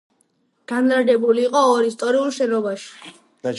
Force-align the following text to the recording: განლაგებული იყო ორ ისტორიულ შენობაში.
განლაგებული 0.71 1.45
იყო 1.49 1.63
ორ 1.75 1.91
ისტორიულ 1.91 2.35
შენობაში. 2.41 3.15